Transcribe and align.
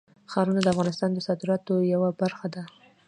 ښارونه 0.31 0.59
د 0.61 0.67
افغانستان 0.73 1.09
د 1.13 1.19
صادراتو 1.27 1.73
یوه 1.93 2.09
برخه 2.21 2.47
ده. 2.55 2.63